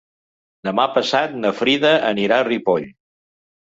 Demà 0.69 0.85
passat 0.95 1.37
na 1.43 1.53
Frida 1.59 1.93
anirà 2.13 2.41
a 2.41 2.47
Ripoll. 2.51 2.89